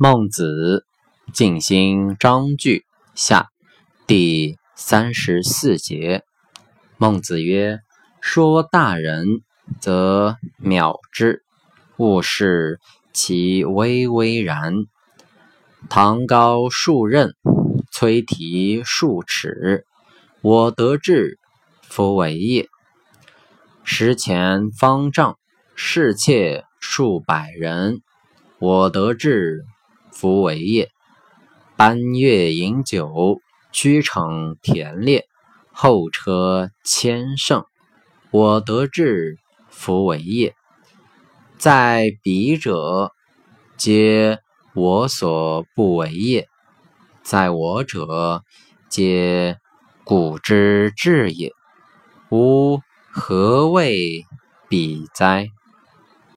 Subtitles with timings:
[0.00, 0.86] 孟子
[1.34, 2.84] 尽心章句
[3.16, 3.48] 下
[4.06, 6.22] 第三十四节。
[6.98, 7.80] 孟子曰
[8.22, 9.40] ：“说大人，
[9.80, 11.40] 则藐之；
[11.96, 12.78] 勿视
[13.12, 14.72] 其微微然。
[15.90, 17.32] 堂高数仞，
[17.90, 19.84] 崔提数尺，
[20.42, 21.40] 我得志，
[21.82, 22.68] 夫为业。
[23.82, 25.36] 石前方丈，
[25.74, 28.00] 侍妾数百人，
[28.60, 29.64] 我得志。”
[30.12, 30.90] 夫为业，
[31.76, 33.40] 班乐饮酒，
[33.72, 35.26] 驱骋田猎，
[35.72, 37.64] 后车千乘，
[38.30, 39.38] 我得志。
[39.70, 40.56] 夫为业，
[41.56, 43.12] 在彼者，
[43.76, 44.40] 皆
[44.74, 46.46] 我所不为业；
[47.22, 48.42] 在我者，
[48.88, 49.56] 皆
[50.02, 51.52] 古之至也。
[52.30, 52.80] 吾
[53.12, 54.24] 何谓
[54.68, 55.48] 彼哉？